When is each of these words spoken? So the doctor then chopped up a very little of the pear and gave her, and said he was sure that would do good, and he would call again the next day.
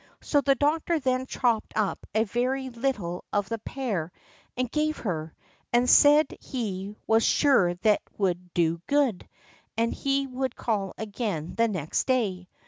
So 0.19 0.41
the 0.41 0.55
doctor 0.55 0.97
then 0.99 1.27
chopped 1.27 1.73
up 1.75 2.07
a 2.15 2.23
very 2.23 2.71
little 2.71 3.23
of 3.31 3.49
the 3.49 3.59
pear 3.59 4.11
and 4.57 4.71
gave 4.71 4.97
her, 4.97 5.35
and 5.71 5.87
said 5.87 6.35
he 6.39 6.95
was 7.05 7.23
sure 7.23 7.75
that 7.75 8.01
would 8.17 8.51
do 8.55 8.81
good, 8.87 9.29
and 9.77 9.93
he 9.93 10.25
would 10.25 10.55
call 10.55 10.95
again 10.97 11.53
the 11.53 11.67
next 11.67 12.07
day. 12.07 12.47